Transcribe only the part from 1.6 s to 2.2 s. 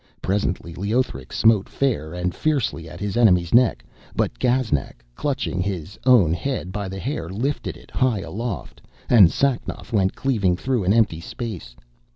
fair